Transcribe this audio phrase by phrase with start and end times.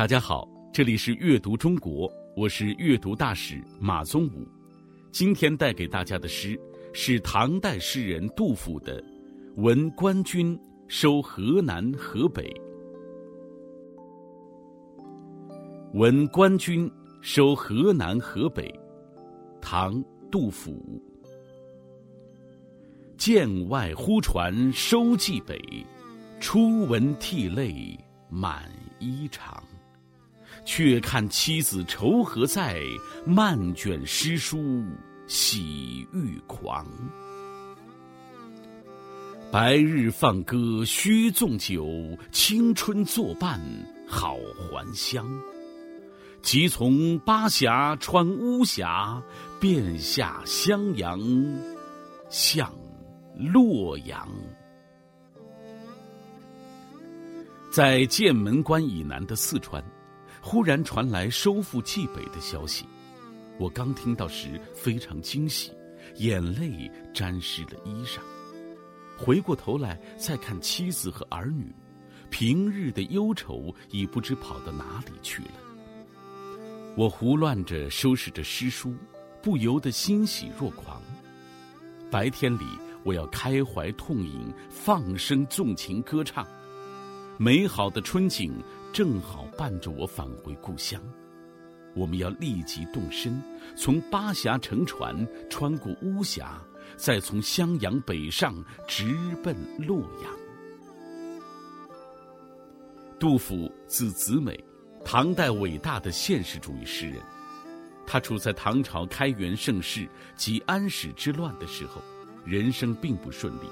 [0.00, 4.48] 大家好，这里是阅读中国，我是阅读大使马宗武。
[5.12, 6.58] 今天带给大家的诗
[6.94, 8.98] 是唐代诗人杜甫的
[9.56, 10.58] 《闻官军
[10.88, 12.44] 收河南河北》。
[15.92, 16.90] 闻官军
[17.20, 18.74] 收河南河北，
[19.60, 20.82] 唐·杜甫。
[23.18, 25.60] 剑外忽传收蓟北，
[26.40, 28.62] 初闻涕泪满
[28.98, 29.60] 衣裳。
[30.64, 32.80] 却看妻子愁何在，
[33.26, 34.84] 漫卷诗书
[35.26, 36.86] 喜欲狂。
[39.50, 43.60] 白日放歌须纵酒，青春作伴
[44.06, 45.28] 好还乡。
[46.40, 49.22] 即从巴峡穿巫峡，
[49.60, 51.20] 便下襄阳
[52.30, 52.72] 向
[53.36, 54.28] 洛阳。
[57.70, 59.84] 在剑门关以南的四川。
[60.40, 62.86] 忽然传来收复蓟北的消息，
[63.58, 65.70] 我刚听到时非常惊喜，
[66.16, 68.18] 眼泪沾湿了衣裳。
[69.18, 71.70] 回过头来再看妻子和儿女，
[72.30, 75.50] 平日的忧愁已不知跑到哪里去了。
[76.96, 78.94] 我胡乱着收拾着诗书，
[79.42, 81.02] 不由得欣喜若狂。
[82.10, 82.64] 白天里
[83.04, 86.46] 我要开怀痛饮，放声纵情歌唱，
[87.38, 88.54] 美好的春景。
[88.92, 91.00] 正好伴着我返回故乡，
[91.94, 93.40] 我们要立即动身，
[93.76, 95.14] 从巴峡乘船
[95.48, 96.60] 穿过巫峡，
[96.96, 98.52] 再从襄阳北上，
[98.88, 100.32] 直奔洛阳。
[103.18, 104.58] 杜甫字子美，
[105.04, 107.22] 唐代伟大的现实主义诗人。
[108.08, 112.02] 他处在唐朝开元盛世及安史之乱的时候，
[112.44, 113.68] 人生并不顺利。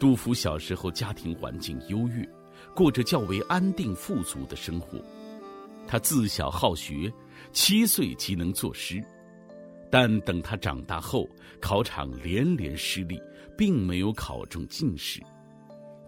[0.00, 2.28] 杜甫小时候家庭环境优越。
[2.74, 4.98] 过着较为安定富足的生活，
[5.86, 7.12] 他自小好学，
[7.52, 9.02] 七岁即能作诗。
[9.90, 11.28] 但等他长大后，
[11.60, 13.20] 考场连连失利，
[13.56, 15.22] 并没有考中进士。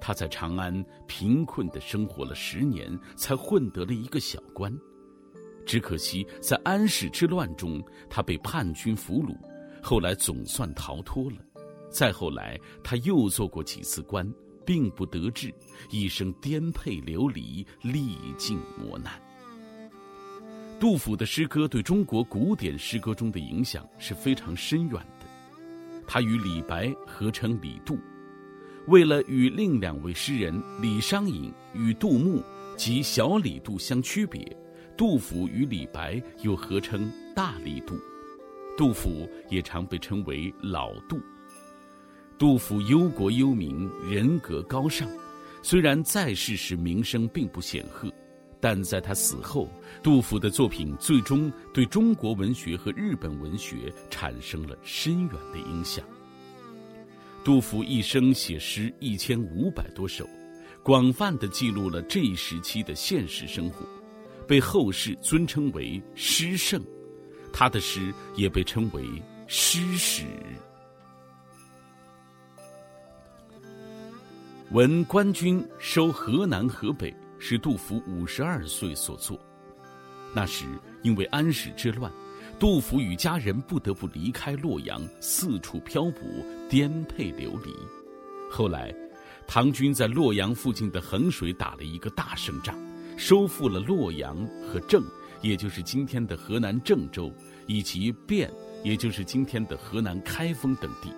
[0.00, 4.72] 他在长安贫困的生活了十年，才混得了一个小官。
[5.64, 9.36] 只可惜在安史之乱中，他被叛军俘虏，
[9.82, 11.36] 后来总算逃脱了。
[11.90, 14.26] 再后来，他又做过几次官。
[14.68, 15.50] 并不得志，
[15.88, 19.18] 一生颠沛流离，历尽磨难。
[20.78, 25.26] 杜甫的诗歌对中国古典诗歌中的影响是非常深远的。
[26.06, 27.98] 他与李白合称李杜，
[28.88, 32.44] 为了与另两位诗人李商隐与杜牧
[32.76, 34.54] 及小李杜相区别，
[34.98, 37.98] 杜甫与李白又合称大李杜。
[38.76, 41.18] 杜甫也常被称为老杜。
[42.38, 45.08] 杜甫忧国忧民，人格高尚。
[45.60, 48.08] 虽然在世时名声并不显赫，
[48.60, 49.68] 但在他死后，
[50.04, 56.04] 杜甫的作品最终对中国文学和日本文学产生了深远的影响。
[57.44, 60.24] 杜甫一生写诗一千五百多首，
[60.84, 63.84] 广泛的记录了这一时期的现实生活，
[64.46, 66.80] 被后世尊称为诗圣。
[67.52, 69.04] 他的诗也被称为
[69.48, 70.22] 诗史。
[74.72, 79.40] 闻官军收河南河北是杜甫五十二岁所作。
[80.34, 80.66] 那时
[81.02, 82.12] 因为安史之乱，
[82.60, 86.20] 杜甫与家人不得不离开洛阳，四处漂泊，
[86.68, 87.74] 颠沛流离。
[88.50, 88.94] 后来，
[89.46, 92.78] 唐军在洛阳附近的衡水打了一个大胜仗，
[93.16, 94.36] 收复了洛阳
[94.70, 95.02] 和郑，
[95.40, 97.32] 也就是今天的河南郑州，
[97.66, 98.46] 以及汴，
[98.84, 101.10] 也就是今天的河南开封等地。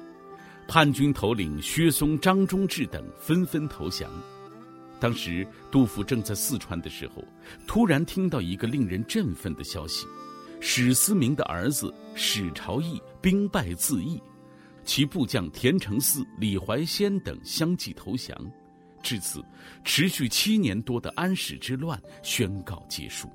[0.70, 4.08] 叛军头领薛嵩、张忠志等纷纷投降。
[5.00, 7.24] 当时杜甫正在四川的时候，
[7.66, 10.06] 突然听到一个令人振奋的消息：
[10.60, 14.22] 史思明的儿子史朝义兵败自缢，
[14.84, 18.38] 其部将田承嗣、李怀仙等相继投降。
[19.02, 19.44] 至此，
[19.82, 23.28] 持续七年多的安史之乱宣告结束。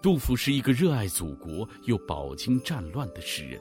[0.00, 3.60] 杜甫是一个热爱祖国又饱经战乱的诗人。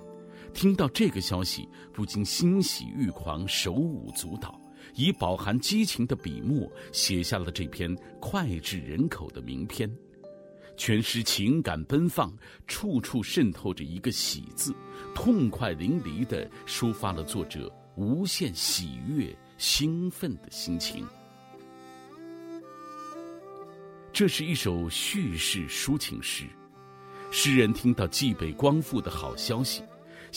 [0.57, 4.59] 听到这个消息，不禁欣喜欲狂，手舞足蹈，
[4.95, 9.87] 以饱含激情的笔墨写下了这篇脍炙人口的名篇。
[10.75, 14.73] 全诗情感奔放，处处渗透着一个“喜”字，
[15.13, 21.05] 痛快淋漓地抒发了作者无限喜悦、兴奋的心情。
[24.11, 26.45] 这是一首叙事抒情诗，
[27.29, 29.83] 诗人听到冀北光复的好消息。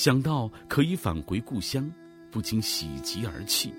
[0.00, 1.93] 想到可以返回故乡，
[2.31, 3.70] 不禁喜极而泣。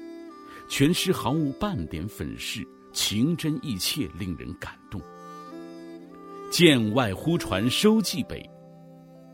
[0.70, 2.64] 全诗毫无半点粉饰，
[2.94, 5.02] 情真意切，令人感动。
[6.52, 8.48] 剑外忽传收蓟北。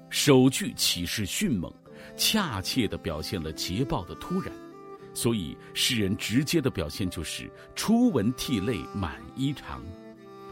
[0.09, 1.69] 首句起势迅猛，
[2.15, 4.49] 恰切地表现了捷报的突然，
[5.13, 9.81] 所以诗人直接的表现就是初闻涕泪满衣裳，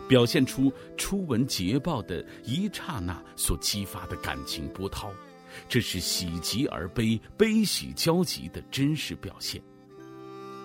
[0.06, 5.10] 表现出初闻捷报的一刹那所激发的感情波涛，
[5.68, 9.62] 这是喜极而悲、悲喜交集的真实表现。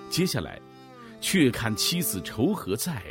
[0.09, 0.61] 接下来，
[1.21, 3.03] 却看妻子愁何在，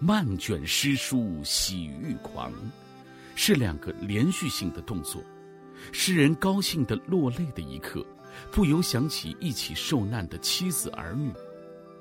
[0.00, 2.52] 漫卷诗书喜欲狂。
[3.34, 5.22] 是两个连续性的动作，
[5.92, 8.04] 诗人高兴的落泪的一刻，
[8.50, 11.32] 不由想起一起受难的妻子儿女，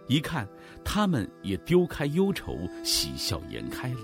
[0.07, 0.47] 一看
[0.83, 3.99] 他们也丢开忧愁，喜笑颜开了，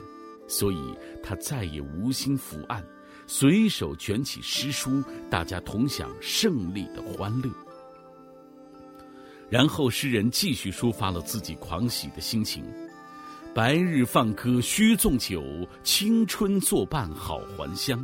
[0.47, 2.85] 所以他再也无心伏案，
[3.25, 7.50] 随手卷起诗书，大家同享胜利的欢乐。
[9.50, 12.64] 然后诗人继续抒发了自己狂喜的心情。
[13.54, 15.44] 白日放歌须纵酒，
[15.84, 18.04] 青春作伴好还乡。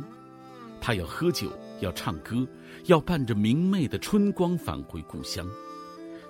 [0.80, 2.46] 他要喝酒，要唱歌，
[2.86, 5.44] 要伴着明媚的春光返回故乡。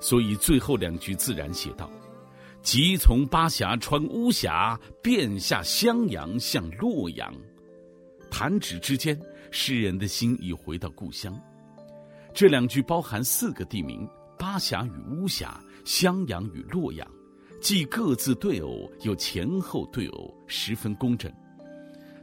[0.01, 1.91] 所以最后两句自然写道
[2.63, 7.31] ：“即从巴峡穿巫峡，便下襄阳向洛阳。”
[8.31, 9.19] 弹指之间，
[9.51, 11.39] 诗人的心已回到故乡。
[12.33, 17.07] 这两句包含四个地名：巴峡与巫峡，襄阳与洛阳。
[17.61, 21.31] 既各自对偶，又前后对偶，十分工整。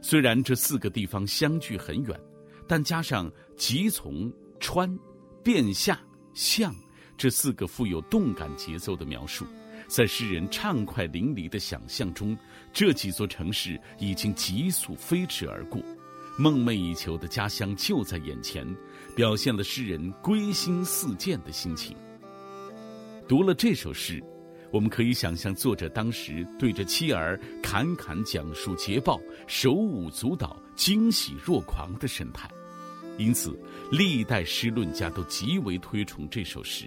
[0.02, 2.20] 虽然这四个地方相距很远，
[2.66, 4.98] 但加上即从、川、
[5.44, 6.00] 便下、
[6.34, 6.74] 向
[7.16, 9.46] 这四个富有动感节奏的描述，
[9.86, 12.36] 在诗人畅快淋漓的想象中，
[12.72, 15.80] 这几座城市已经急速飞驰而过，
[16.38, 18.64] 梦寐以求的家乡就在眼前，
[19.16, 21.96] 表现了诗人归心似箭的心情。
[23.26, 24.22] 读了这首诗。
[24.70, 32.50] 我们可以想象作者当时对着妻儿侃侃讲述捷报，手舞足蹈、惊喜若狂的神态，
[33.16, 33.58] 因此
[33.90, 36.84] 历代诗论家都极为推崇这首诗。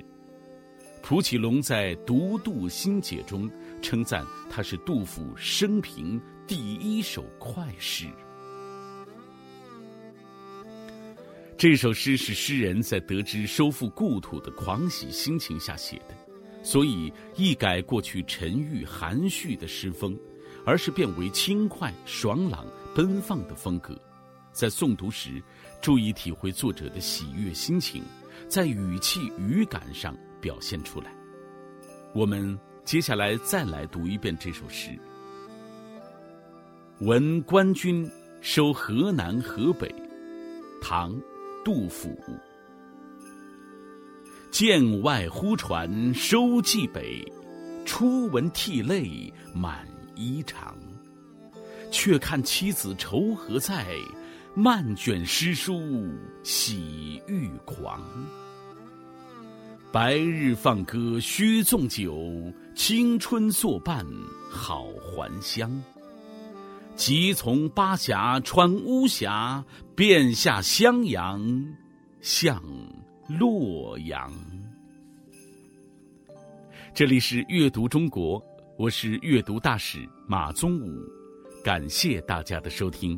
[1.02, 3.50] 蒲启龙在《独杜心解》中
[3.82, 8.06] 称赞它是杜甫生平第一首快诗。
[11.62, 16.16] 这首诗是诗人在得知收复故土的狂喜心情下写的。
[16.64, 20.18] 所以一改过去沉郁含蓄的诗风，
[20.66, 22.66] 而是变为轻快爽朗
[22.96, 23.96] 奔放的风格。
[24.52, 25.40] 在诵读时，
[25.84, 28.04] 注意体会作者的喜悦心情，
[28.48, 31.14] 在语气语感上表现出来。
[32.12, 34.98] 我们接下来再来读一遍这首诗：
[37.02, 38.10] 闻官军
[38.42, 39.94] 收河南河北，
[40.82, 41.16] 唐，
[41.64, 42.16] 杜甫。
[44.50, 47.26] 剑外忽传收蓟北，
[47.86, 50.74] 初闻涕泪满衣裳。
[51.90, 53.86] 却看妻子愁何在，
[54.54, 56.10] 漫卷诗书
[56.44, 58.02] 喜欲狂。
[59.92, 62.32] 白日放歌须纵酒，
[62.74, 64.06] 青春作伴
[64.50, 65.70] 好还乡。
[66.96, 69.64] 即从巴峡穿巫峡，
[69.96, 71.42] 便下襄阳
[72.22, 72.62] 向。
[73.40, 74.32] 洛阳。
[76.94, 78.44] 这里是阅读中国，
[78.78, 81.02] 我是阅读大使马宗武，
[81.64, 83.18] 感谢大家的收听。